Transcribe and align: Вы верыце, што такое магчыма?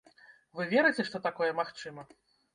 Вы 0.59 0.65
верыце, 0.71 1.05
што 1.11 1.23
такое 1.27 1.51
магчыма? 1.61 2.09